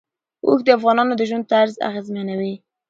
اوښ 0.45 0.59
د 0.65 0.69
افغانانو 0.77 1.13
د 1.17 1.21
ژوند 1.29 1.45
طرز 1.51 1.73
اغېزمنوي. 1.89 2.53